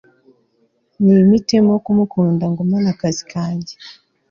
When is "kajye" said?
3.31-3.75